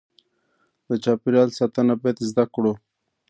[0.87, 2.73] د چاپیریال ساتنه باید زده کړو.